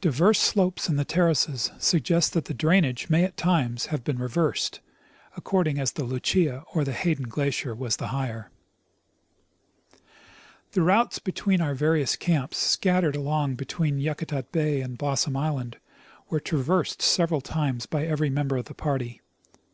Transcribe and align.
Diverse 0.00 0.38
slopes 0.38 0.88
in 0.88 0.96
the 0.96 1.04
terraces 1.04 1.70
suggest 1.76 2.32
that 2.32 2.46
the 2.46 2.54
drainage 2.54 3.10
may 3.10 3.22
at 3.22 3.36
times 3.36 3.84
have 3.92 4.02
been 4.02 4.18
reversed, 4.18 4.80
ac 5.32 5.42
cording 5.44 5.78
as 5.78 5.92
the 5.92 6.04
Lucia 6.04 6.64
or 6.72 6.84
the 6.84 6.94
Hayden 6.94 7.28
glacier 7.28 7.74
was 7.74 7.98
the 7.98 8.06
higher. 8.06 8.50
The 10.72 10.80
routes 10.80 11.18
between 11.18 11.60
our 11.60 11.74
various 11.74 12.16
camps, 12.16 12.56
scattered 12.56 13.14
along 13.14 13.56
between 13.56 13.98
Yakutat 14.00 14.50
bay 14.52 14.80
and 14.80 14.96
Blossom 14.96 15.34
islancl, 15.34 15.74
were 16.30 16.40
traversed 16.40 17.02
several 17.02 17.42
times 17.42 17.84
by 17.84 18.06
every 18.06 18.30
member 18.30 18.56
of 18.56 18.64
the 18.64 18.72
party. 18.74 19.20